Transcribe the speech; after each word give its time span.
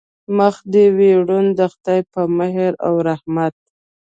مخ 0.37 0.55
دې 0.73 0.85
وي 0.95 1.11
روڼ 1.27 1.45
د 1.59 1.61
خدای 1.73 1.99
په 2.13 2.21
مهر 2.37 2.71
و 2.89 2.93
رحمت. 3.07 3.53